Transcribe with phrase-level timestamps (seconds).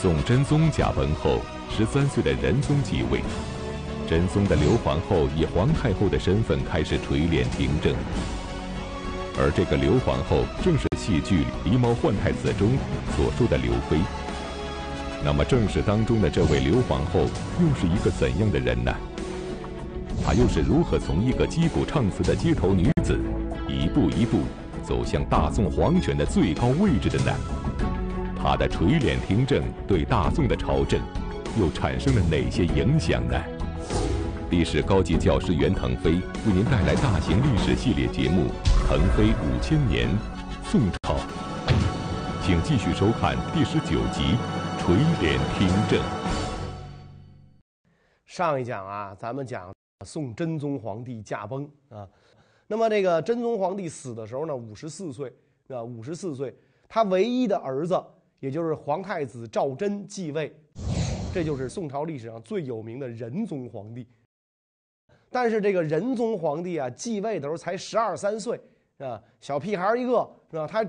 [0.00, 3.20] 宋真宗驾崩后，十三岁的仁宗继位。
[4.08, 7.94] 真宗的刘皇后以皇太后的身份开始垂帘听政，
[9.38, 12.70] 而这个刘皇后正是戏剧《狸猫换太子》中
[13.14, 13.98] 所说的刘妃。
[15.22, 17.28] 那么正史当中的这位刘皇后
[17.60, 18.90] 又是一个怎样的人呢？
[20.24, 23.20] 她又是如何从一个击鼓唱词的街头女子，
[23.68, 24.44] 一步一步
[24.82, 27.59] 走向大宋皇权的最高位置的呢？
[28.42, 30.98] 他的垂帘听政对大宋的朝政
[31.60, 33.38] 又产生了哪些影响呢？
[34.50, 38.44] 历史高级教师袁腾飞为您带来大型历史系列节目
[38.88, 40.08] 《腾飞五千年·
[40.64, 41.14] 宋朝》，
[42.42, 44.22] 请继续收看第十九集
[44.78, 46.00] 《垂帘听政》。
[48.24, 49.70] 上一讲啊，咱们讲
[50.06, 52.08] 宋真宗皇帝驾崩啊，
[52.66, 55.30] 那么这个真宗皇帝死的时候呢，五十四岁
[55.68, 56.56] 啊，五十四岁，
[56.88, 58.02] 他唯一的儿子，
[58.40, 60.50] 也就是皇太子赵祯继位，
[61.32, 64.06] 这就是宋朝历史上最有名的仁宗皇帝。
[65.28, 68.58] 但是这个仁宗皇帝啊，继位的时候才十二三岁，
[68.98, 70.66] 啊，小屁孩一个，是吧？
[70.66, 70.82] 他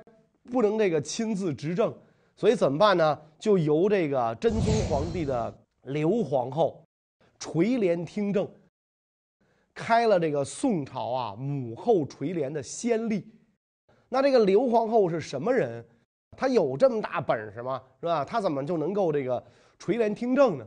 [0.50, 1.94] 不能这个亲自执政，
[2.38, 3.22] 所以怎么办呢？
[3.38, 5.54] 就由这个真宗皇帝的
[5.84, 6.82] 刘皇后
[7.38, 8.50] 垂帘听政，
[9.76, 13.28] 开了这个宋朝啊母后垂帘的先例。
[14.08, 15.86] 那这个刘皇后是什么人？
[16.38, 17.82] 他有这么大本事吗？
[18.00, 18.26] 是吧？
[18.26, 19.44] 他怎么就能够这个
[19.78, 20.66] 垂帘听政呢？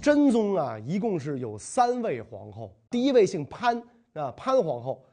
[0.00, 2.72] 真宗啊，一共是有三位皇后。
[2.88, 3.82] 第一位姓潘
[4.14, 5.04] 啊，潘皇后。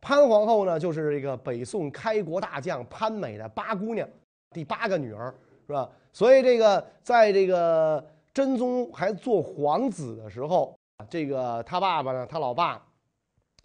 [0.00, 4.08] 潘皇后呢，就是这个北宋开国大将潘美的八姑娘，
[4.50, 5.34] 第八个女儿，
[5.66, 5.90] 是吧？
[6.12, 10.78] 所以这个在这个真宗还做皇子的时候，
[11.10, 12.80] 这个他爸爸呢，他老爸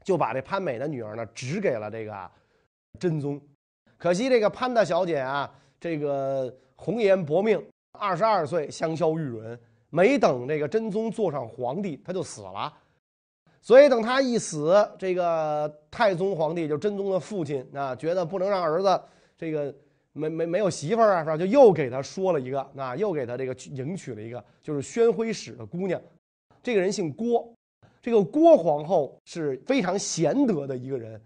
[0.04, 2.32] 就把这潘美的女儿呢指给了这个
[3.00, 3.40] 真宗。
[4.04, 7.66] 可惜这个潘大小姐啊，这个红颜薄命，
[7.98, 9.58] 二十二岁香消玉殒。
[9.92, 12.74] 没等这个真宗坐上皇帝，他就死了。
[13.62, 19.02] 所以等他一死，这个太宗皇帝就真宗的父亲啊，觉得不能让儿子
[19.38, 19.74] 这个
[20.12, 21.38] 没没没有媳妇儿啊，是吧？
[21.38, 26.02] 就又给他说了一个，啊，又给他这个迎娶了一个，就是宣徽使的姑娘。
[26.62, 27.50] 这个人姓郭，
[28.02, 31.22] 这个郭皇后是非常贤德的一个人，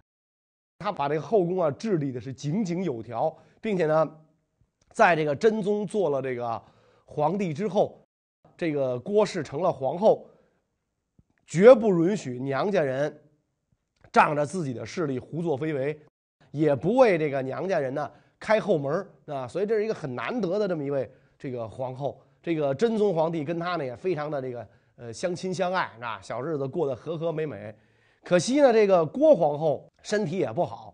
[0.80, 4.20] 他把这个后宫啊治理的是井井有条，并且呢，
[4.92, 6.62] 在这个真宗做了这个
[7.06, 8.00] 皇帝之后。
[8.56, 10.28] 这个郭氏成了皇后，
[11.46, 13.22] 绝不允许娘家人
[14.12, 16.00] 仗着自己的势力胡作非为，
[16.50, 19.48] 也不为这个娘家人呢开后门啊。
[19.48, 21.08] 所以这是一个很难得的这么一位
[21.38, 22.20] 这个皇后。
[22.42, 27.76] 这个真宗皇帝跟她呢也非常的这个呃相亲相爱啊，小日子过得和和美美。
[28.24, 30.94] 可惜呢，这个郭皇后身体也不好，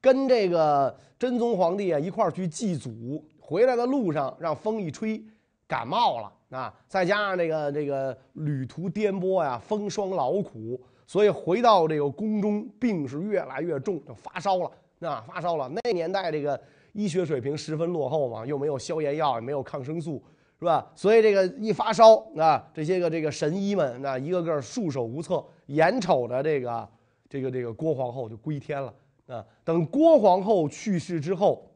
[0.00, 5.22] 跟这个真宗皇帝啊一块儿去祭祖，回来的路上让风一吹
[5.66, 6.32] 感冒了。
[6.50, 14.70] 啊，再加上这个这个旅途颠簸呀，风霜劳苦，所以回到这个宫中，病是越来越重，就发烧了。
[15.00, 15.68] 啊，发烧了。
[15.68, 16.58] 那年代这个
[16.92, 20.22] 医学水平十分落后嘛，又没有消炎药，也没有抗生素，
[20.60, 20.88] 是吧？
[20.94, 26.88] 所以这个一发烧，啊，这些个这个神医们，那一个个束手无策，眼瞅着这个
[27.28, 28.94] 这个这个郭皇后就归天了。
[29.26, 31.70] 啊，等郭皇后去世之后，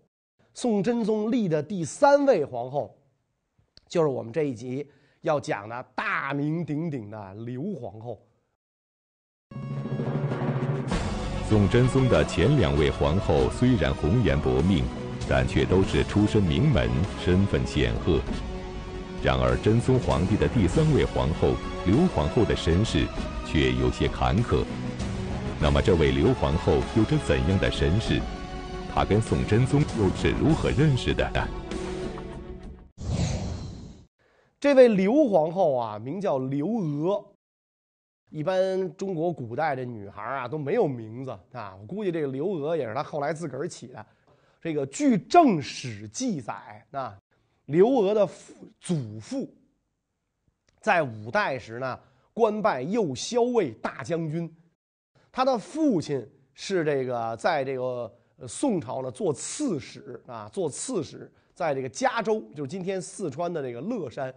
[0.53, 2.95] 宋真宗立的第三位皇后。
[3.89, 4.87] 就是我们这一集
[5.23, 8.21] 要讲的大名鼎鼎的刘皇后。
[11.49, 14.85] 宋真宗的前两位皇后虽然红颜薄命，
[15.27, 16.91] 但却都是出身名门，
[17.25, 18.21] 身份显赫。
[19.21, 23.05] 然而，真宗皇帝的第三位皇后刘皇后的身世
[23.45, 24.65] 却有些坎坷。
[25.61, 28.21] 那么，这位刘皇后有着怎样的身世？
[28.95, 31.49] 她跟宋真宗又是如何认识的呢？
[34.61, 37.25] 这位刘皇后啊，名叫刘娥。
[38.31, 44.07] 一般中国古代的女孩啊都没有名字啊，我估计这个刘娥也是她后来自个儿起的。
[44.61, 46.55] 这个据正史记载
[46.93, 47.17] 啊，
[47.69, 49.49] 刘娥的父祖父
[50.81, 51.99] 在五代时呢，
[52.33, 54.51] 官拜右骁卫大将军。
[55.31, 58.11] 他的父亲是这个在这个
[58.47, 64.35] 宋朝呢做刺史啊，做刺史，在这个嘉州，就是今天四川的这个乐山。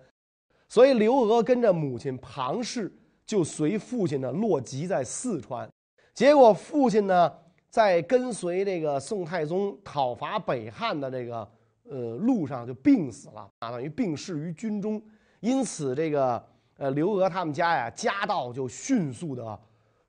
[0.68, 2.92] 所以刘娥跟着母亲庞氏
[3.25, 5.69] 就随父亲呢落籍在四川，
[6.13, 7.31] 结果父亲呢
[7.69, 11.50] 在跟随这个宋太宗讨伐北汉的这个
[11.91, 15.01] 呃路上就病死了啊，等于病逝于军中。
[15.41, 16.41] 因此这个
[16.77, 19.59] 呃刘娥他们家呀家道就迅速的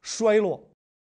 [0.00, 0.62] 衰落，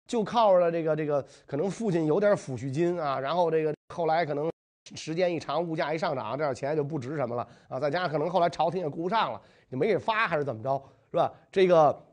[0.08, 4.50] 就靠着这个这个可能父亲有点抚恤金啊，然后这个后来可能
[4.96, 7.80] 时间一长，物价一上涨，这点钱就不值什么了啊！
[7.80, 10.82] 再加上可能后来朝廷也顾不上了，就没给发还是怎么着，
[11.12, 11.34] 是吧？
[11.52, 12.06] 这个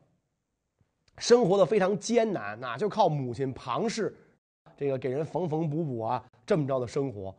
[1.17, 4.15] 生活的非常艰难，那就靠母亲庞氏，
[4.77, 7.35] 这个给人缝缝补补啊，这么着的生活。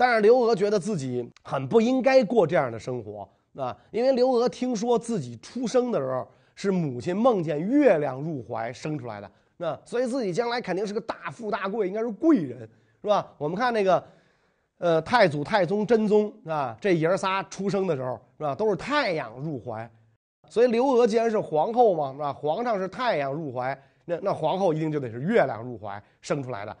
[0.00, 12.60] 但是刘娥觉得自己很不应该过这样的生活啊，因为刘娥听说自己出生的时候是母亲梦见月亮入怀生出来的，那所以自己将来肯定是个大富大贵，应该是贵人，
[13.02, 13.30] 是吧？
[13.36, 14.02] 我们看那个。
[14.78, 19.86] 呃，太祖、太宗、真宗啊，这爷儿仨出生的时候是吧，都是太阳入怀，
[20.48, 22.32] 所以刘娥既然是皇后嘛，是吧？
[22.32, 26.74] 皇上是太阳入怀，那那皇后一定就得是月亮入怀生出来的，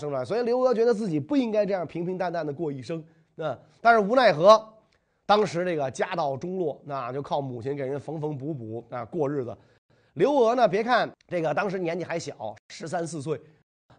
[0.00, 0.24] 生出来。
[0.24, 3.02] 所以刘娥觉得自己不应该这样平平淡淡的过一生，
[3.34, 4.62] 那但是无奈何，
[5.26, 9.56] 当时这个家道中落，那就靠母亲给人缝缝补补啊过日子。
[10.14, 13.40] 刘娥呢，别看这个当时年纪还小，十三四岁，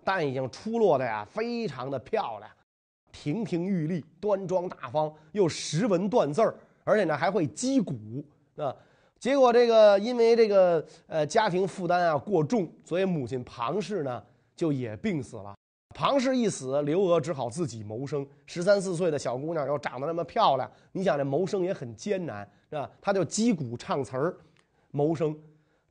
[0.03, 2.49] 但已经出落的呀非常的漂亮。
[3.11, 7.95] 亭亭玉立，端庄大方，又识文断字儿，而且呢还会击鼓
[8.57, 8.75] 啊。
[9.17, 14.21] 结果这个因为这个呃家庭负担啊过重，所以母亲庞氏呢
[14.55, 15.55] 就也病死了。
[15.97, 18.27] 庞氏一死，刘娥只好自己谋生。
[18.45, 22.91] 十三四岁的小姑娘又长得那么漂亮，你想这谋生也很艰难，是吧？
[23.01, 24.35] 她就击鼓唱词儿
[24.91, 25.33] 谋生。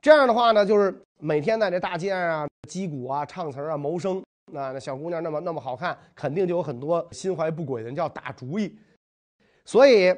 [0.02, 4.22] 这样的话呢，就是每天在这大街上啊击鼓啊唱词儿啊谋生。
[4.52, 8.76] 那那小姑娘那么那么好看，肯定就有很多心怀不轨的人叫打主意。
[9.64, 10.14] 所以，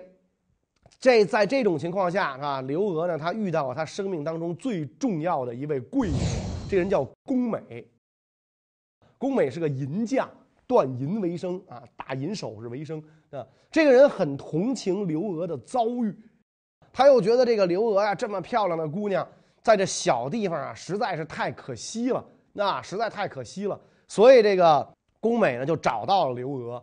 [0.98, 6.18] 这在这种情况下啊，刘娥呢，她遇到了她生命当中最重要的一位贵人，
[6.68, 7.86] 这人叫宫美。
[9.18, 10.28] 宫美是个银匠，
[10.68, 13.46] 锻银为生啊，打银首饰为生啊。
[13.70, 16.16] 这个人很同情刘娥的遭遇，
[16.92, 19.26] 他又觉得这个刘娥呀这么漂亮的姑娘，
[19.62, 23.78] 在这小地方啊实在是太可惜了，那实在太可惜了。
[24.08, 24.88] 所以这个
[25.20, 26.82] 宫美呢就找到了刘娥，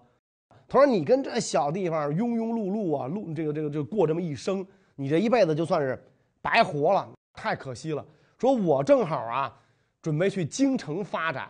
[0.68, 4.65] 他说：“你跟这小地方庸庸碌碌啊，碌这个这个就过这么一生，
[4.95, 6.03] 你这一辈子就算是
[6.41, 8.06] 白活了，太可惜了。”
[8.38, 9.56] 说：“我正好啊，
[10.01, 11.47] 准备去京城发展，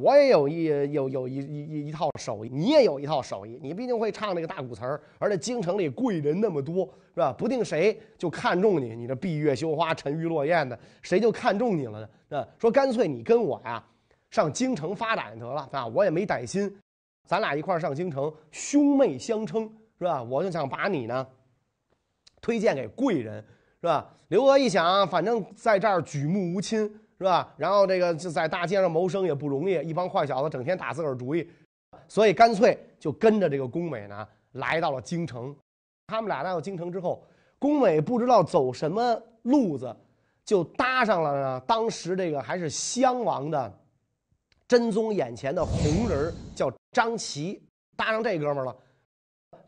[0.00, 6.84] 我也有一有有一一一套手艺，你也有一套手艺，你毕竟会唱那个大鼓词儿，而且京城里贵人那么多，
[7.14, 7.32] 是吧？
[7.32, 12.38] 不定谁就看中你，你这闭月羞花、沉鱼落雁的，谁就看中你了呢？
[12.38, 13.82] 啊，说干脆你跟我呀。”
[14.28, 15.86] 上京城发展得了啊！
[15.86, 16.70] 我也没歹心，
[17.26, 19.62] 咱俩一块儿上京城，兄妹相称
[19.98, 20.20] 是吧？
[20.22, 21.26] 我就想把你呢
[22.42, 23.42] 推荐给贵人
[23.80, 24.12] 是吧？
[24.28, 27.52] 刘娥一想，反正在这儿举目无亲是吧？
[27.56, 31.48] 然后这个就在大街上谋生也不容易，一帮坏小子整天打自个儿主意，
[32.08, 35.54] 所以干脆就跟着这个宫美呢来到了京城。
[36.06, 37.24] 他们俩来到京城之后，
[37.58, 39.94] 宫美不知道走什么路子，
[40.44, 41.60] 就搭上了呢。
[41.66, 43.72] 当时这个还是襄王的。
[44.68, 47.62] 真宗眼前的红人叫张琪，
[47.96, 48.76] 搭上这哥们了。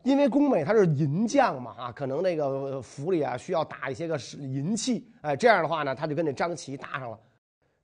[0.03, 7.17] 因为宫美他是银匠嘛，啊，可能那个府里啊需要打一些个银器，哎，这样的话呢，他就跟这张琪搭上了。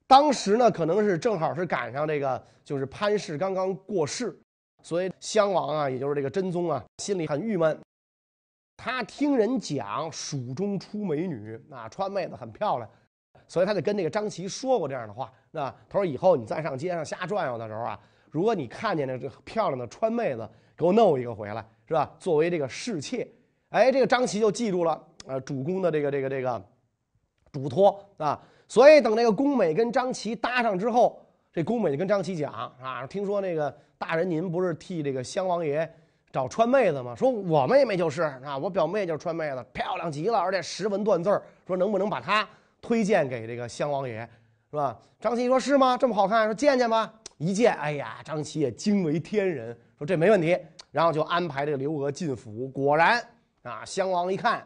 [0.06, 4.38] 当时呢，可能是正好是赶上这个，就是潘氏刚刚过世，
[4.82, 7.76] 所以襄王啊，也就是这个真宗啊，心里很郁闷。
[8.76, 12.88] 他听人讲蜀中出美女，啊，川妹子很漂亮。
[13.48, 17.98] 所以他就跟那个张琪说过这样的话，那他说以后你再上街上瞎转悠的时候啊，
[18.30, 22.12] 如果你看见那这漂亮的川妹子，给我弄一个回来，是吧？
[22.18, 23.26] 作为这个侍妾，
[23.70, 26.64] 哎，这个张琪就记住了，呃，主公的这个这个这个
[27.52, 28.40] 嘱托啊。
[28.68, 31.20] 所以等那个宫美跟张琪搭上之后，
[31.52, 35.90] 这宫美就跟张琪讲啊，听说那个大人您不是替这个襄王爷
[36.32, 37.14] 找川妹子吗？
[37.14, 42.46] 说我妹妹就是啊，我表妹就是川妹子，漂亮极了，而且识文断字，说能不能把她。
[42.82, 44.20] 推荐给这个襄王爷，
[44.70, 44.96] 是吧？
[45.18, 45.96] 张琪说是吗？
[45.96, 47.12] 这么好看，说见见吧。
[47.38, 50.56] 一见，哎呀，张琪也惊为天人，说这没问题。
[50.92, 52.68] 然后就安排这个刘娥进府。
[52.68, 53.20] 果然
[53.62, 54.64] 啊，襄王一看，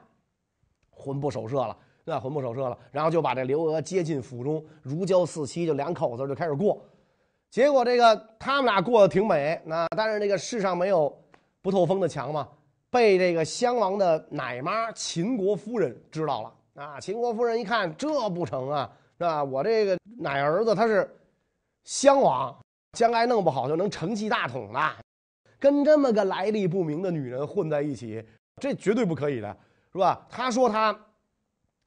[0.90, 2.78] 魂不守舍了，那魂不守舍了。
[2.90, 6.80] 然后就把这刘娥接进府中，如胶似漆，就两口子就开始过。
[7.50, 11.16] 结果这个他们俩过得挺美，那但是那个世上没有
[11.62, 12.48] 不透风的墙嘛，
[12.90, 16.54] 被这个襄王的奶妈秦国夫人知道了。
[16.74, 16.98] 啊！
[16.98, 19.44] 秦国夫人一看，这不成啊，是吧？
[19.44, 21.14] 我这个奶儿子他是
[21.84, 22.56] 襄王，
[22.92, 24.80] 将来弄不好就能承继大统的。
[25.58, 28.24] 跟这么个来历不明的女人混在一起，
[28.62, 29.54] 这绝对不可以的，
[29.92, 30.26] 是吧？
[30.30, 30.98] 他说他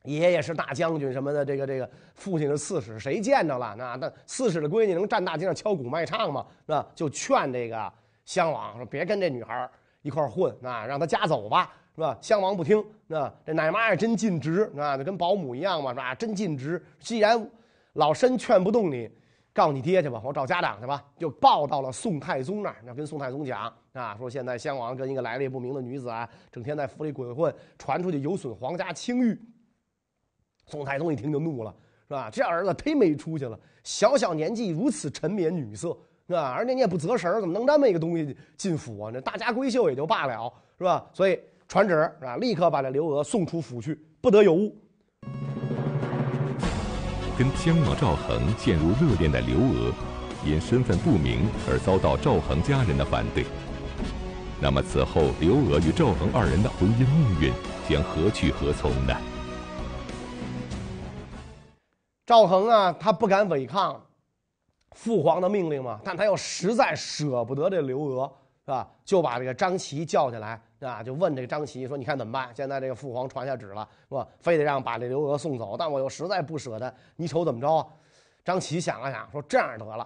[0.03, 3.74] 爷爷是大将军什么的，这个这个父亲是刺史，谁见着了？
[3.77, 6.45] 那那刺史的闺女能站大街上敲鼓卖唱吗？
[6.65, 6.86] 是吧？
[6.93, 7.91] 就劝这个
[8.25, 9.69] 襄王说：“别跟这女孩
[10.01, 12.17] 一块混，啊，让她家走吧。”是吧？
[12.19, 16.15] 襄王不听，那这奶妈也真尽职，啊，就跟保姆一样嘛，是吧？
[16.15, 16.83] 真尽职。
[17.00, 17.48] 既然
[17.93, 19.07] 老身劝不动你，
[19.53, 29.39] 告你爹去吧，我找家长去吧，就报到了宋太宗那儿，要跟宋太宗讲啊，说现在襄王跟一个来历不明的女子啊，整天在府里鬼混，传出去有损皇家清誉。
[30.65, 31.74] 宋太宗一听就怒了，
[32.08, 32.29] 是吧？
[32.32, 36.51] 这儿子忒没出息了，小小年纪如此沉湎女色，是吧？
[36.51, 39.12] 而且你也不择食怎么能这么一个东西进府啊？
[39.13, 41.05] 那大家闺秀也就罢了，是吧？
[41.13, 42.38] 所以传旨是吧？
[42.38, 44.75] 立刻把这刘娥送出府去，不得有误。
[47.38, 49.91] 跟姜王赵恒陷入热恋的刘娥，
[50.46, 53.43] 因身份不明而遭到赵恒家人的反对。
[54.62, 57.53] 那么此后，刘娥与赵恒二人的婚姻命运
[57.89, 59.13] 将何去何从呢？
[62.25, 64.01] 赵恒啊，他不敢违抗
[64.91, 68.31] 父皇的命令嘛，但他又实在舍不得这刘娥，
[68.65, 68.89] 是吧？
[69.03, 70.61] 就把这个张琪叫起来。
[70.83, 72.53] 啊，就问这个张琪说：“你看怎么办？
[72.53, 74.27] 现在这个父皇传下旨了，是吧？
[74.41, 77.87] 非得让把这刘娥送走，但我又实在不舍得，你瞅怎么着啊？”
[78.43, 80.05] 张琪想了想，说：“这样得了，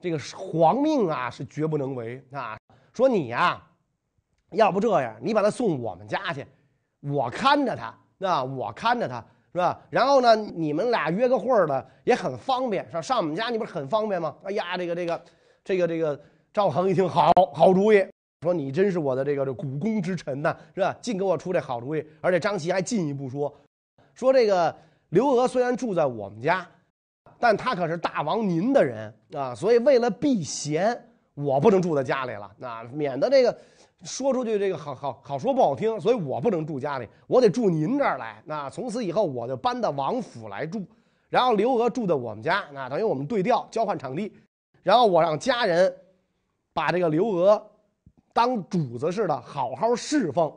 [0.00, 2.58] 这个皇命啊是绝不能违啊。
[2.92, 3.64] 说你呀，
[4.50, 6.44] 要不这样，你把他送我们家去，
[6.98, 9.80] 我看着他，那我看着他，是吧？
[9.90, 14.34] 然后呢，你们俩约个会儿的也很方便，上上我们家，你不是很方便吗？
[14.44, 15.22] 哎呀，这个这个，
[15.64, 16.20] 这个这个，
[16.52, 18.04] 赵恒一听，好好主意。”
[18.42, 20.96] 说你真是我的这个这股肱之臣呐，是吧？
[21.02, 22.02] 尽给我出这好主意。
[22.22, 23.54] 而且张琪还进一步说，
[24.14, 24.74] 说这个
[25.10, 26.66] 刘娥虽然住在我们家，
[27.38, 30.98] 但她可是大王您的人啊，所以为了避嫌，
[31.34, 33.54] 我不能住在家里了，那免得这个
[34.02, 38.42] 说出去这个好好好说不好听，所以我不能住家里，我得住您这儿来。
[38.44, 40.84] 那从此以后我就搬到王府来住，
[41.28, 44.32] 然后刘娥住在我们家，那等于我们对调交换场地，
[44.82, 45.94] 然后我让家人
[46.72, 47.66] 把这个刘娥。
[48.32, 50.50] 当主子似的，好好侍奉。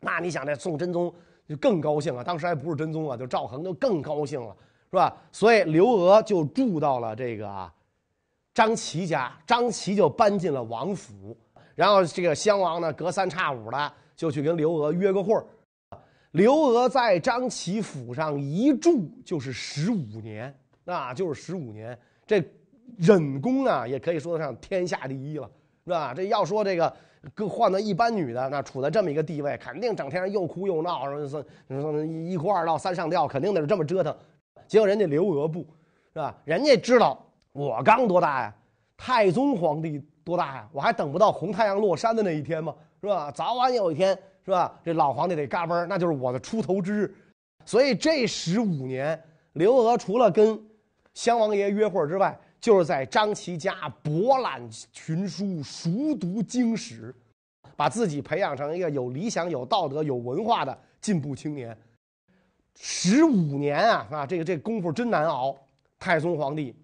[0.00, 1.12] 那你想，这宋真宗
[1.46, 2.24] 就更高兴了。
[2.24, 4.56] 当时还不是真宗啊，就赵恒就更高兴了，
[4.90, 5.14] 是吧？
[5.30, 7.70] 所以刘娥就住到了这个
[8.54, 11.36] 张琪家，张琪就搬进了王府。
[11.74, 15.44] 然后这个襄王呢，隔三差五的就去跟刘娥约个会儿。
[16.32, 21.98] 刘娥在张琪府上一住就是十五年，那就是十五年。
[22.26, 22.42] 这
[22.96, 25.50] 忍功啊，也可以说得上天下第一了。
[25.84, 26.14] 是吧？
[26.14, 26.94] 这要说这个，
[27.34, 34.16] 跟换到一般女的，那处在这么一个地位，肯定整天又哭又闹，说说一哭二闹三上吊，肯定得是这么折腾。
[34.68, 35.58] 结果人家刘娥不，
[36.12, 36.38] 是吧？
[36.44, 37.20] 人家知道
[37.52, 38.54] 我刚多大呀？
[38.96, 40.68] 太宗皇帝多大呀？
[40.72, 42.74] 我还等不到红太阳落山的那一天吗？
[43.00, 43.30] 是吧？
[43.30, 44.78] 早晚有一天，是吧？
[44.84, 47.14] 这老皇帝得嘎嘣那就是我的出头之日。
[47.64, 49.20] 所以这十五年，
[49.54, 50.60] 刘娥除了跟
[51.14, 54.62] 襄王爷约会之外，就是在张琪家博览
[54.92, 57.14] 群书，熟读经史，
[57.76, 61.76] 把自己培养成一个有理想、有道德、有文化的进步青年。
[62.76, 65.56] 十五年啊啊，这个这功夫真难熬。
[65.98, 66.74] 太宗皇帝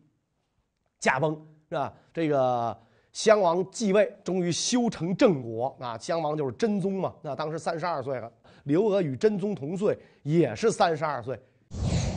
[1.00, 1.34] 驾崩
[1.68, 1.92] 是吧？
[2.14, 2.78] 这个
[3.12, 5.96] 襄王继位，终于修成正果啊。
[5.98, 8.30] 襄王就是真宗嘛，那当时三十二岁了。
[8.64, 11.38] 刘娥与真宗同岁，也是三十二岁。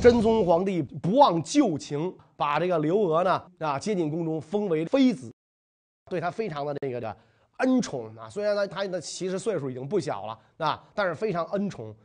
[0.01, 5.31] 真宗皇帝不忘旧情，把这个刘娥呢啊接进宫中，封为妃子，
[6.09, 7.15] 对她非常的这个的
[7.57, 8.29] 恩宠啊。
[8.29, 11.95] 虽然呢她的其实岁数已经不小了啊，但是非常恩宠，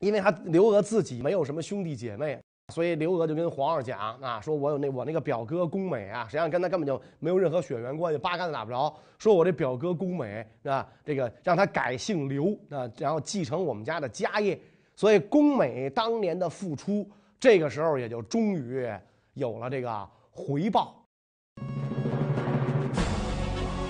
[0.00, 2.38] 因为她刘娥自己没有什么兄弟姐妹，
[2.74, 8.92] 所以刘娥就跟皇上讲啊，说我有那我那个表哥宫美啊，实际上跟他根本就没有任何血缘关系，八竿子打不着。
[9.18, 14.58] 说我这表哥宫美啊，这个让他改姓刘啊，然后继承我们家的家业。
[14.96, 17.08] 所以宫美当年的付出。
[17.38, 18.88] 这个时候也就终于
[19.34, 21.04] 有了这个回报。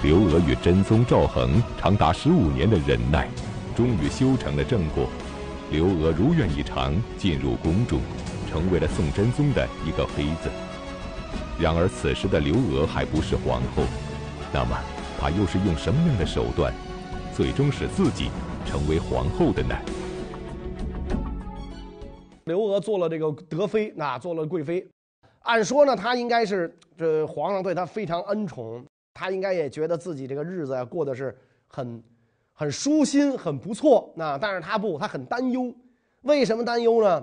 [0.02, 3.28] 刘娥与真宗赵恒长达十五年的忍耐，
[3.76, 5.06] 终于修成了正果。
[5.70, 8.00] 刘娥如愿以偿进入宫中，
[8.56, 10.48] 成为了宋真宗的一个妃子。
[11.60, 13.82] 然而此时的刘娥还不是皇后，
[14.50, 14.74] 那么
[15.20, 16.72] 她又是用什么样的手段，
[17.34, 18.30] 最终使自己
[18.64, 19.76] 成为皇后的呢？
[22.44, 24.88] 刘娥做了这个德妃，那做了贵妃，
[25.40, 28.82] 按说呢，她应该是这皇上对她非常恩宠，
[29.12, 31.36] 她应该也觉得自己这个日子呀过得是
[31.66, 32.02] 很
[32.54, 34.10] 很舒心，很不错。
[34.16, 35.70] 那但是她不，她很担忧。
[36.22, 37.22] 为什么担忧呢？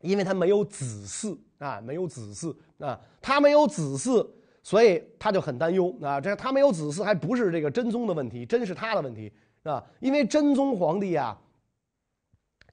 [0.00, 4.26] 因为他没有子嗣啊，没有子嗣啊，他没有子嗣，
[4.62, 6.20] 所以他就很担忧啊。
[6.20, 9.84] 这他没有子嗣，还不是这个真宗的问题，真是他的问题啊。
[10.00, 11.38] 因为真宗皇帝啊。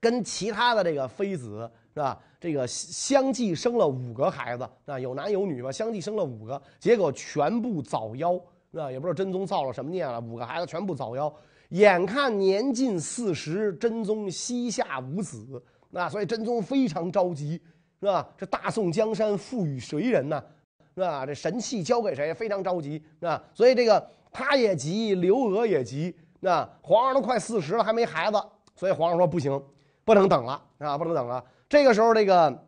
[0.02, 2.22] 跟其他的这个妃子是吧？
[2.40, 8.40] 这个相继生了五个孩子啊，有男有女吧，相继生了五个，结果全部早夭
[8.74, 8.92] 啊？
[8.92, 11.34] 也不知道真宗造了什么孽了，五个孩子全部早夭。
[11.70, 15.64] 眼看年近四十，真宗膝下无子，
[15.96, 17.60] 那所以真宗非常着急
[18.02, 18.28] 是吧？
[18.38, 20.44] 这大宋江山赋予谁人呢？
[20.94, 21.26] 是吧？
[21.26, 22.34] 这神器交给谁？
[22.34, 23.42] 非常着急，是吧？
[23.54, 28.38] 所以这个他也急，刘娥也急，那皇上都快四十了，还没孩子，
[28.76, 29.64] 所以皇上说不行，
[30.04, 31.42] 不能等了，啊，不能等了。
[31.70, 32.66] 这个时候，这个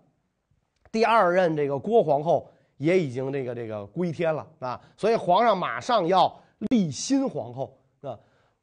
[0.89, 6.33] 第二任这个郭皇后也已经这个这个归天了，啊，所以皇上马上要
[6.69, 7.77] 立新皇后，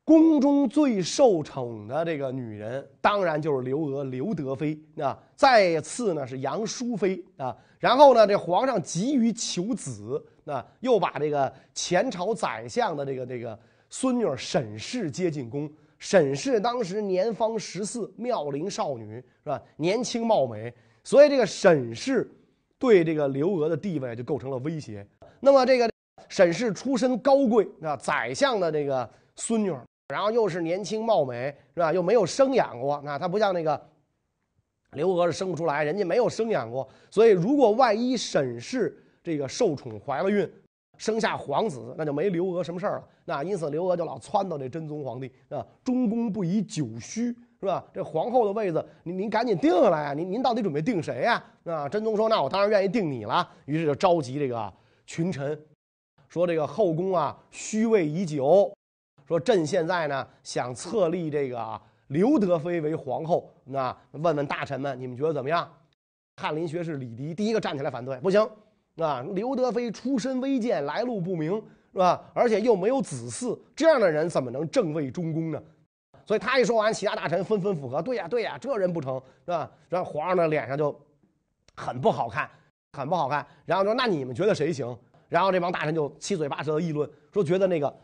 [0.05, 5.19] 宫中最受宠的这个女人，当然就是刘娥刘德妃啊。
[5.35, 7.57] 再次呢是杨淑妃啊。
[7.79, 13.59] 然后呢，这皇上急于求子，啊，又把这个前朝宰相的这个这个
[13.89, 15.71] 孙女沈氏接进宫。
[15.99, 19.61] 沈氏当时年方十四，妙龄少女是吧？
[19.77, 22.31] 年轻貌美，所以这个沈氏
[22.79, 25.07] 对这个刘娥的地位就构成了威胁。
[25.41, 25.91] 那么这个
[26.29, 29.75] 沈氏出身高贵啊，宰相的这个孙女。
[30.09, 31.93] 然后又是年轻貌美，是吧？
[31.93, 33.81] 又没有生养过，那他不像那个
[34.93, 40.49] 刘娥是生不出来，人家没有生养过，所以如果万一沈氏这个受宠怀了孕，
[40.99, 43.05] 生下皇子，那就没刘娥什么事儿了。
[43.25, 47.83] 那因此刘娥就老撺掇这真宗皇帝啊，中宫不宜久虚，是吧？
[47.93, 50.13] 这皇后的位子，您您赶紧定下来啊！
[50.15, 51.43] 您您到底准备定谁呀？
[51.65, 53.49] 啊，真宗说，那我当然愿意定你了。
[53.65, 54.71] 于是就召集这个
[55.07, 55.59] 群臣，
[56.29, 58.71] 说这个后宫啊，虚位已久。
[59.27, 65.69] 说朕现在呢想册立这个刘德妃为皇后，那问问大臣们，你们觉得怎么样？
[66.37, 68.47] 翰林学士李迪第一个站起来反对，不行，
[68.97, 71.55] 啊，刘德妃出身微贱，来路不明，
[71.93, 72.23] 是吧？
[72.35, 75.63] 而且又没有子嗣，这样的人怎么能正位中宫呢？
[76.27, 79.15] 所以他一说完，其他大臣纷纷附和，对呀，对呀，这人不成，
[79.47, 79.71] 是吧？
[79.89, 80.95] 然后皇上的脸上就
[81.77, 82.51] 很不好看，
[82.93, 83.47] 很不好看。
[83.65, 84.95] 然后说，那你们觉得谁行？
[85.29, 87.97] 然后这帮大臣就七嘴八舌的议论，说觉得那个。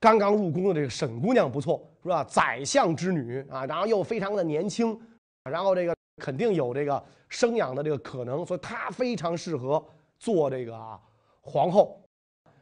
[0.00, 2.22] 刚刚入宫的这个沈姑娘不错，是吧？
[2.24, 4.98] 宰相之女啊，然后又非常的年轻，
[5.44, 9.84] 然后这个肯定有这个生养的这个可能，所以她非常适合
[10.18, 11.00] 做这个啊
[11.40, 12.00] 皇后。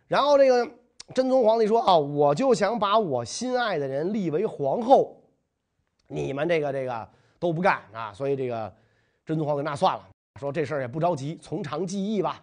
[0.09, 0.71] 然后这个
[1.15, 5.21] 真宗皇帝说啊，我就想把我心爱的人立为皇后，
[6.09, 7.09] 你们这个这个
[7.39, 8.73] 都不干啊，所以这个
[9.27, 10.09] 真宗皇帝那算了，
[10.41, 12.43] 说这事儿也不着急，从长计议吧。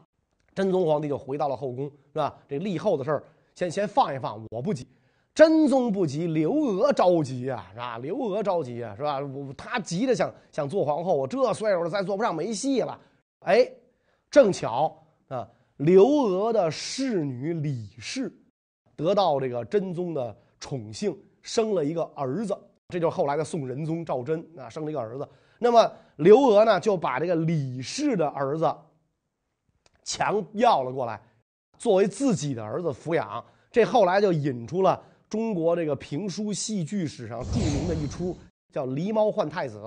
[0.53, 2.37] 真宗皇帝就回到了后宫，是吧？
[2.47, 3.23] 这立后的事儿。
[3.55, 4.87] 先先放一放，我不急，
[5.33, 7.97] 真宗不急，刘娥着急啊，是吧？
[7.97, 9.19] 刘娥着急啊，是吧？
[9.19, 12.99] 我他急着想想做皇后，我这岁数了再做不上没戏了。
[13.39, 13.69] 哎，
[14.31, 14.95] 正巧
[15.27, 18.31] 啊，刘娥的侍女李氏
[18.95, 22.57] 得到这个真宗的宠幸，生了一个儿子，
[22.89, 25.27] 这就是后来的宋仁宗赵祯啊，生了一个儿子。
[25.59, 28.73] 那么刘娥呢，就把这个李氏的儿子
[30.03, 31.21] 强要了过来。
[31.77, 38.37] 作为自己的儿子抚养，这后来就引出了中国这个评书戏剧史上著名的一出，
[38.71, 39.79] 叫《狸猫换太子》，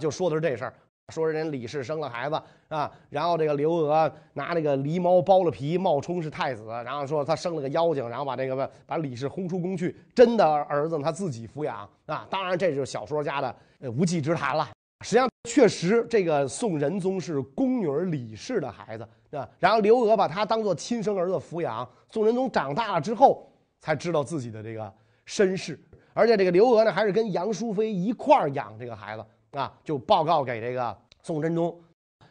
[0.00, 0.74] 就说的是这事儿。
[1.12, 9.96] 说人李氏生了孩子啊，然后这个刘娥拿这个狸猫剥了皮，冒充是太子，然后说他生了个妖精，然后把这个把李氏轰出宫去。
[10.14, 13.54] 真的儿子他自己抚养啊，当然这就是小说家的
[13.90, 14.68] 无稽之谈了。
[15.04, 19.08] 实际上，确实这个宋仁宗是宫女李氏的孩子。
[19.30, 21.88] 啊，然后刘娥把他当做亲生儿子抚养。
[22.10, 23.48] 宋仁宗长大了之后，
[23.78, 24.92] 才知道自己的这个
[25.24, 25.80] 身世。
[26.12, 31.80] 而且这个刘娥呢，还是跟杨淑妃一块儿养这个孩子啊，就报告给这个宋真宗，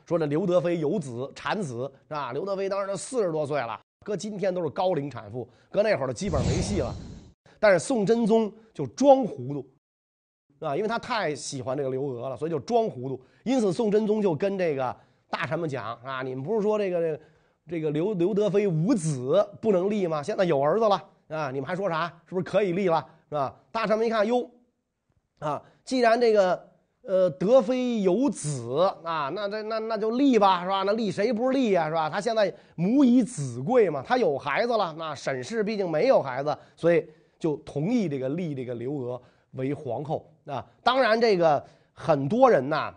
[0.05, 2.33] 说这刘德妃有子产子啊？
[2.33, 6.93] 刘德妃当时都四十多岁了，搁今天都是高龄产妇，搁那会儿的基本没戏了。
[7.61, 9.65] 但是宋真宗就装糊涂，
[10.59, 13.19] 啊，因为他太喜欢这个刘娥了，所以就装糊涂。
[13.43, 14.95] 因此宋真宗就跟这个。
[15.31, 17.19] 大臣们讲啊，你们不是说这个这个
[17.69, 20.23] 这个刘刘德妃无子不能立吗？
[20.23, 22.11] 现在有儿子了啊，你们还说啥？
[22.25, 23.05] 是不是可以立了？
[23.29, 23.55] 是吧？
[23.71, 24.49] 大臣们一看，哟，
[25.37, 26.67] 啊，既然这个
[27.03, 30.81] 呃德妃有子啊，那这那那就立吧，是吧？
[30.81, 32.09] 那立谁不是立呀，是吧？
[32.09, 34.95] 他现在母以子贵嘛，他有孩子了。
[34.97, 40.65] 那沈氏毕竟没有孩子，所以就同意这个立这个刘娥为皇后啊。
[40.83, 42.93] 当然，这个很多人呐。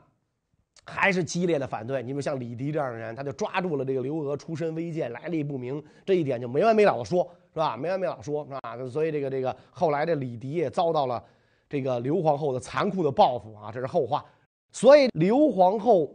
[0.85, 2.03] 还是激烈的反对。
[2.03, 7.77] 你们像李迪这样的人，他就抓住了这个刘娥出身微贱、来历不明这一点，就没完没了的说，是吧？
[7.77, 8.77] 没完没了说，是吧？
[8.91, 11.23] 所以这个这个后来这李迪也遭到了
[11.69, 14.25] 这个刘皇后的残酷的报复啊，这是后话。
[14.73, 16.13] 所以刘皇后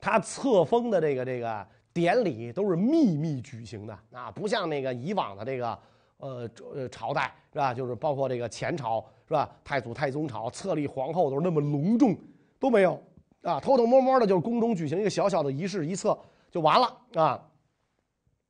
[0.00, 5.76] 她册封的这个这个典礼都是秘密举行的啊，不像那个以往的这个
[6.18, 7.74] 呃呃朝代是吧？
[7.74, 9.50] 就是包括这个前朝是吧？
[9.64, 12.16] 太祖太宗朝册立皇后都是那么隆重，
[12.58, 13.00] 都没有。
[13.42, 16.18] 啊，偷偷摸摸的，就是宫中举行一个小小的仪式，一册
[16.50, 17.42] 就完了啊。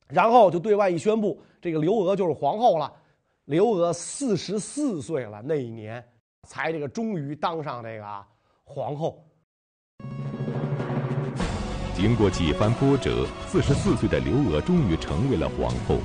[0.09, 2.93] 然后就对外一宣布，这个刘娥就是皇后了。
[3.47, 6.05] 刘娥四十四岁了，那一年
[6.45, 8.25] 才这个终于当上这个
[8.65, 9.25] 皇后。
[11.95, 15.99] 经过几番波折，四十四岁的刘娥终于成为了皇后。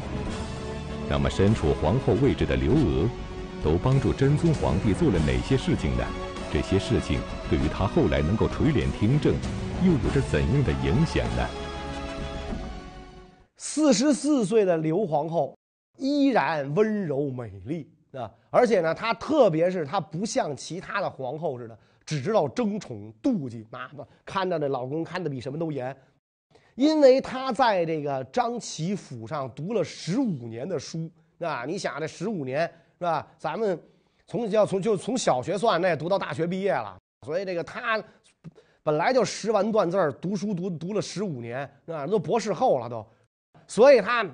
[1.10, 3.10] 那么，身处皇后位置的刘娥，
[3.64, 6.06] 都帮助真宗皇帝做了哪些事情呢？
[6.52, 7.20] 这些事情
[7.50, 9.36] 对于他后来能够垂帘听政，
[9.86, 11.48] 又有着怎样的影响呢？
[13.58, 15.58] 四十四岁的刘皇后
[15.98, 25.96] 依然温柔美丽啊，而且呢，她特别是她不像其他的皇后似的，只知道争宠妒忌，妈妈看到这老公看得比什么都严。
[26.76, 33.26] 因为她在这个张齐府上读了十五年的书，啊，你想这十五年是吧？
[33.38, 33.82] 咱们
[34.28, 36.98] 从要从就从小学算，那也读到大学毕业了。
[37.26, 38.02] 所以这个他
[38.84, 43.06] 本来就识文断字读书读读了十五年，啊，都博士后了都。
[43.68, 44.26] 所以他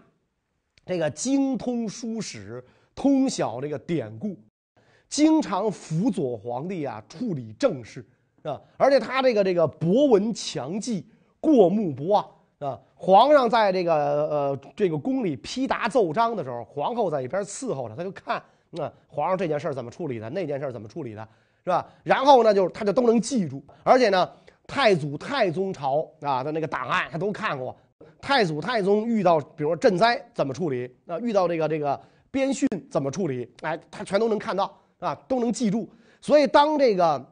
[0.84, 2.63] 这个精通书史，
[2.95, 4.36] 通晓这个典故，
[5.10, 8.04] 经常辅佐皇帝啊处理政事，
[8.41, 11.06] 啊，而且他这个这个博闻强记，
[11.39, 12.25] 过目不忘。
[12.60, 18.41] 啊，皇上在这个呃这个宫里批答奏章的时候，皇后在一边伺候着，他就看
[18.76, 21.28] 那皇上这件事怎么处理的，那件事怎么处理的，
[21.64, 21.86] 是吧？
[22.04, 24.30] 然后呢，就是他就都能记住，而且呢，
[24.68, 27.76] 太祖太宗朝啊的那个档案他都看过，
[28.22, 32.00] 太祖太宗遇到比如说赈灾怎么处理啊，遇到这个这个
[32.32, 35.90] 边训怎么处理，哎，他全都能看到啊，都能记住。
[36.22, 37.24] 所以当这个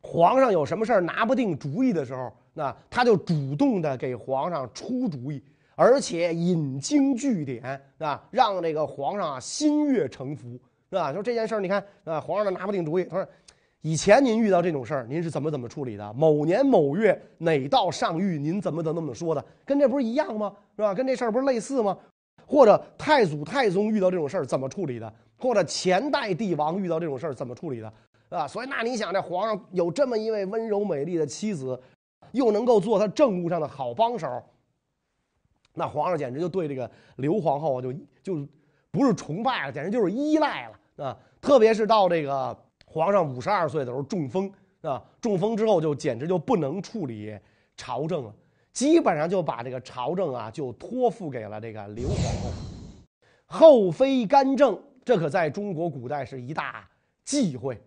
[0.00, 5.42] 皇上有什么事儿拿不定主意的时候，那他就主动的给皇上出主意，
[5.74, 10.50] 而且引经据典啊，让这个皇上啊心悦诚服，
[10.90, 11.12] 是吧？
[11.12, 13.04] 说这件事儿，你看啊，皇上拿不定主意。
[13.04, 13.26] 他说，
[13.80, 16.12] 以前您遇到这种事儿，您是怎么怎么处理的？
[16.12, 19.44] 某年某月哪道上谕，您怎么怎么怎么说的？
[19.64, 20.54] 跟这不是一样吗？
[20.76, 20.94] 是吧？
[20.94, 21.96] 跟这事儿不是类似吗？
[22.46, 25.12] 或者太祖太宗遇到这种事儿怎么处理的？
[25.38, 27.92] 或者前代帝王遇到这种事儿怎么处理的？
[28.28, 31.80] 啊，所以那你想，这皇上有这么一位温柔美丽的妻子。
[32.30, 34.42] 又能够做他政务上的好帮手，
[35.74, 38.46] 那皇上简直就对这个刘皇后就就
[38.90, 41.16] 不是崇拜了，简直就是依赖了啊！
[41.40, 47.34] 特别是到这个皇上五十二岁的时候中风啊，中风之后就简直就不能处理
[47.76, 48.34] 朝政了，
[48.72, 52.50] 基本上就把这个朝政啊就托付给了这个刘皇后。
[53.46, 56.86] 后妃干政，这可在中国古代是一大
[57.24, 57.80] 忌讳，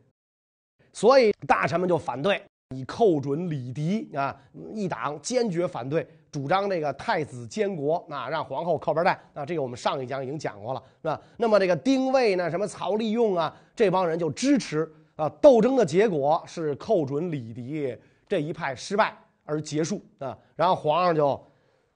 [0.92, 2.42] 所以大臣们就反对。
[2.76, 4.36] 以寇准李迪啊，
[4.74, 9.46] 一党坚决反对，主张这个太子监国啊，让皇后靠边站啊。
[9.46, 11.22] 这个我们上一讲已经讲过了，是吧？
[11.38, 15.30] 那么这个丁谓呢，什么曹利用啊，这帮人就支持啊。
[15.42, 20.38] 斗争的结果是寇准李迪这一派失败而结束啊。
[20.58, 21.42] 然后皇上就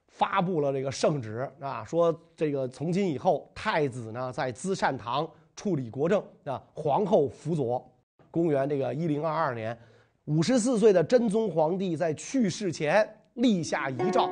[0.07, 7.85] 发布了这个圣旨啊，说这个从今以后，太子呢在资善堂处理国政啊，皇后辅佐。
[8.31, 9.77] 公元这个一零二二年。
[10.25, 13.03] 五十四岁的真宗皇帝在去世前
[13.39, 14.29] 立下遗诏，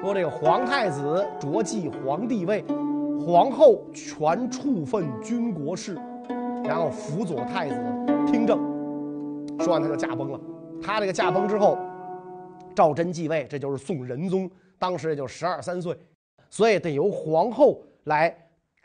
[0.00, 2.64] 说这个皇太子着继皇帝位，
[3.24, 5.96] 皇后全处分军国事，
[6.64, 7.76] 然后辅佐太子
[8.26, 8.58] 听政。
[9.60, 10.40] 说完他就驾崩了。
[10.82, 11.78] 他这个驾崩之后，
[12.74, 15.96] 赵祯继位，这就是宋仁宗，当时也就十二三岁，
[16.50, 18.36] 所以得由皇后来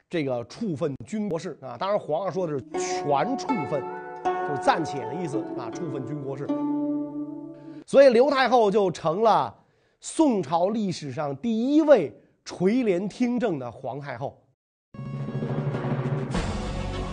[0.10, 1.76] 这个处分军国事啊。
[1.78, 3.84] 当然，皇上说的是全处分。
[4.24, 6.46] 就是暂且的意思啊，处分军国事。
[7.90, 9.52] 所以刘太后就成了
[10.00, 14.40] 宋朝历史上第一位垂帘听政的皇太后。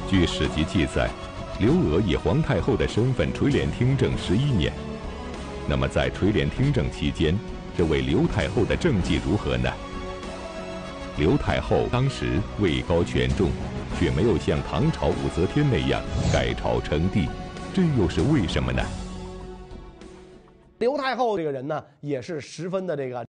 [0.07, 1.09] 据史籍记载，
[1.59, 4.71] 刘娥以皇太后的身份垂帘听政十一年。
[5.67, 7.35] 那么在垂帘听政期间，
[7.75, 9.73] 这位刘太后的政绩如何呢？
[11.17, 13.49] 刘太后当时位高权重。
[13.99, 17.27] 却没有像唐朝武则天那样改朝称帝，
[17.73, 18.83] 这又是为什么呢？
[20.79, 23.25] 刘太后这个人呢，也是十分的这个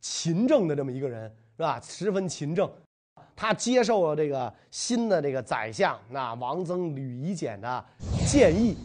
[0.00, 1.78] 勤政的这么一个人，是吧？
[1.80, 2.70] 十分勤政，
[3.36, 7.84] 他接受了这个新的这个宰相那王曾吕夷简的
[8.26, 8.76] 建议，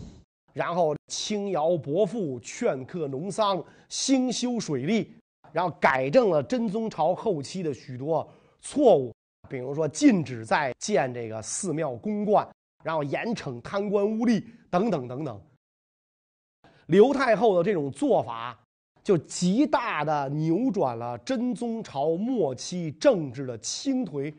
[0.53, 5.15] 然后轻徭薄赋，劝课农桑，兴修水利，
[5.53, 8.27] 然后改正了真宗朝后期的许多
[8.61, 9.13] 错误。
[9.49, 12.47] 比如说，禁止再建这个寺庙宫观，
[12.83, 15.41] 然后严惩贪官污吏等等等等。
[16.87, 18.57] 刘太后的这种做法，
[19.03, 24.33] 就极大的扭转了真宗朝末期政治的倾颓，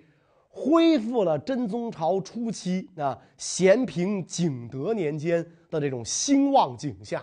[0.48, 7.22] 恢复了真宗朝初期啊咸平景德年间的这种兴旺景象。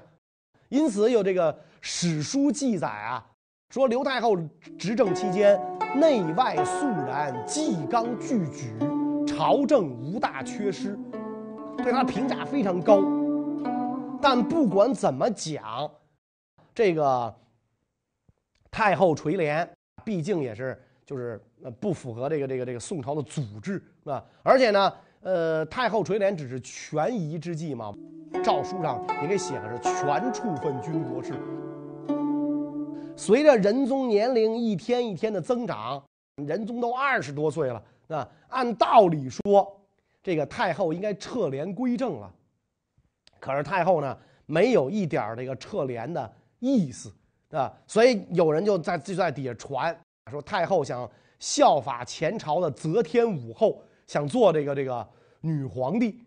[0.70, 3.28] 因此，有这个史书记载啊。
[3.70, 4.36] 说刘太后
[4.78, 5.58] 执政期间，
[5.96, 8.74] 内外肃然，纪纲俱举，
[9.26, 11.00] 朝政无大缺失，
[11.78, 13.21] 对她评价非常高。
[14.22, 15.90] 但不管怎么讲，
[16.74, 17.34] 这个
[18.70, 19.68] 太后垂帘，
[20.06, 24.24] 毕竟也是就是呃不符合这个这个这个宋朝的祖制啊。
[24.44, 27.94] 而且呢，呃，太后垂帘只是权宜之计嘛，
[28.44, 31.34] 诏书上也给写的是全处分军国事。
[33.18, 36.02] 随着仁宗年龄一天一天的增长，
[36.38, 38.28] 仁宗都二十多岁了啊。
[38.50, 39.80] 按道理说，
[40.24, 42.32] 这个太后应该撤帘归政了。
[43.42, 47.14] 可是太后呢，没有一点这个撤帘的意思
[47.50, 47.70] 啊。
[47.86, 49.94] 所以有人就在就在底下传
[50.32, 55.06] 说，太后想效法前朝的则天武后，想做这个这个
[55.42, 56.24] 女皇帝。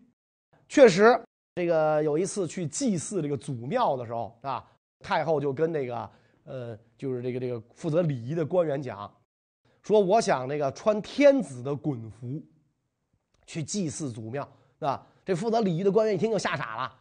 [0.69, 1.19] 确实，
[1.55, 4.63] 这个有一次去祭祀这个祖庙的时候啊，
[4.99, 6.07] 太后就跟那个。
[6.47, 9.11] 呃，就是这个这个负责礼仪的官员讲，
[9.81, 12.39] 说我想那个穿天子的衮服，
[13.47, 14.47] 去祭祀祖庙，
[14.77, 15.07] 是吧？
[15.25, 16.95] 这负责礼仪的官员一听就吓傻了，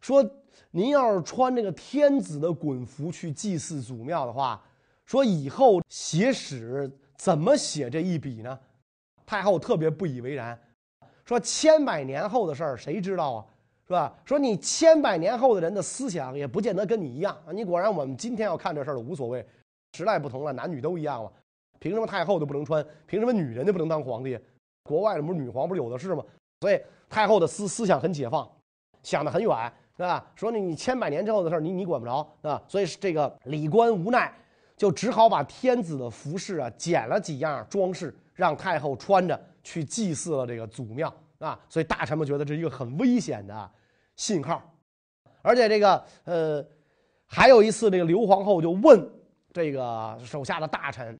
[0.00, 0.24] 说
[0.70, 4.62] 您要是穿这个天子的衮服去祭祀祖庙的话，
[5.04, 8.58] 说以后写史怎么写这一笔呢？
[9.26, 10.58] 太后特别不以为然，
[11.24, 13.46] 说千百年后的事儿谁知道啊？
[13.84, 14.14] 是吧？
[14.24, 17.52] 说你千百年后的人的思想也不见得跟你一样啊！
[17.52, 19.46] 你果然，我们今天要看这事儿无所谓，
[19.94, 21.30] 时代不同了，男女都一样了，
[21.78, 22.82] 凭什么太后都不能穿？
[23.06, 24.38] 凭什么女人就不能当皇帝？
[24.84, 26.24] 国外的不是女皇不是有的是吗？
[26.60, 28.50] 所以太后的思思想很解放，
[29.02, 30.24] 想得很远，是吧？
[30.34, 32.62] 说你你千百年之后的事儿，你你管不着，是吧？
[32.68, 34.32] 所以这个李官无奈，
[34.76, 41.12] 就只好把天子的服饰啊剪了几样装饰，让太后穿着去祭祀了这个祖庙。
[41.38, 43.70] 啊，所以大臣们觉得这是一个很危险的
[44.14, 44.62] 信号，
[45.42, 46.64] 而且这个呃，
[47.26, 49.04] 还有一次，这个刘皇后就问
[49.52, 51.18] 这个手下的大臣，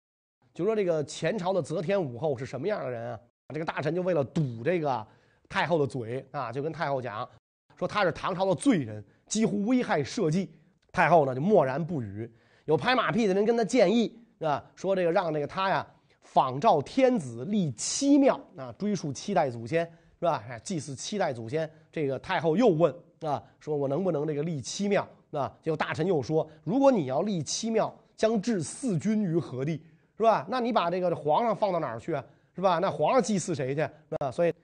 [0.55, 3.21] 就说这个前朝的则天武后是什么样的人啊？
[3.53, 5.05] 这个大臣就为了堵这个
[5.49, 7.29] 太后的嘴啊，就跟太后讲
[7.77, 10.49] 说他是唐朝的罪人，几乎危害社稷。
[10.91, 12.31] 太后呢就默然不语。
[12.65, 15.87] 有拍马屁的人跟他建议啊，说这个让这个他呀
[16.21, 19.91] 仿照天子立七庙啊，追溯七代祖先。
[20.23, 20.41] 是吧？
[20.63, 25.03] 祭祀七代祖先，这个太后又问啊，说我能不能这个立七庙？
[25.33, 29.83] 啊，结果大臣又说，如果你要立七庙，将置四君于何地？
[30.17, 30.47] 是吧？
[30.49, 32.25] 那你把这个皇上放到哪儿去啊？
[32.55, 32.79] 是吧？
[32.79, 33.81] 那皇上祭祀谁去？
[34.21, 34.55] 啊，所以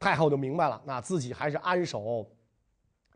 [0.00, 2.26] 太后就明白了，那自己还是安守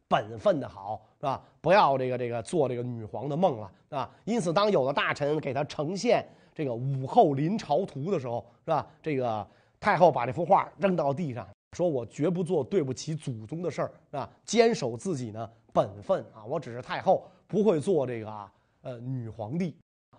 [0.06, 1.42] 本分的好，是吧？
[1.60, 4.08] 不要这个这个做这个女皇的梦了，啊。
[4.24, 8.86] 因此，当有的大臣给他呈现这个武后临朝图的时候，是吧？
[9.02, 9.44] 这个。
[9.80, 16.42] 太后把这幅画扔到地上，说：“我绝不做对不起祖宗的事儿啊，坚守自己呢本分啊！
[16.42, 19.76] 我只是太后，不会做这个呃女皇帝。”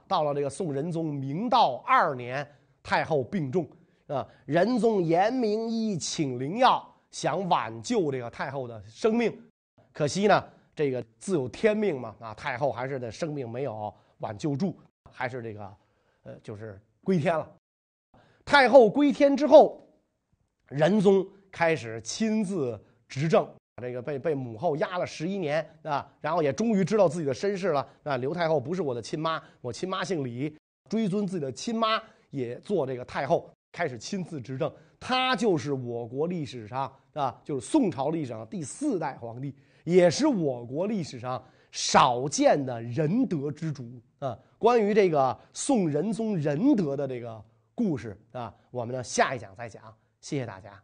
[0.07, 2.47] 到了这个宋仁宗明道二年，
[2.83, 3.67] 太后病重
[4.07, 9.35] 啊，仁宗严明医请灵药，想挽救这个太后的生命，
[9.91, 10.43] 可惜呢，
[10.75, 14.77] 这个自有天命嘛啊，太后还是的生命没有挽救住，
[15.11, 15.75] 还是这个
[16.23, 17.49] 呃就是归天了。
[18.43, 19.83] 太后归天之后，
[20.67, 23.47] 仁宗开始亲自执政。
[23.81, 28.15] 这个被被母后压了十一年啊，然后也终于知道自己的身世了啊。
[28.15, 30.55] 刘太后不是我的亲妈，我亲妈姓李，
[30.89, 34.71] 追尊自己的亲妈也做这个太后，开始亲自执政。
[34.97, 44.39] 他就是我国历史上啊，就是宋朝历史上第四代皇帝，也是我国历史上少见的仁德之主啊。
[44.57, 47.43] 关于这个宋仁宗仁德的这个。
[47.77, 49.83] 故事啊，我们呢下一讲再讲。
[50.21, 50.81] 谢谢大家。